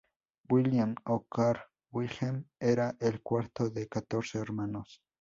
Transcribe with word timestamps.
William, 0.49 0.95
o 1.05 1.27
Carl 1.27 1.59
Wilhelm, 1.91 2.47
era 2.59 2.97
el 2.99 3.21
cuarto 3.21 3.69
de 3.69 3.87
catorce 3.87 4.39
hermanos. 4.39 5.03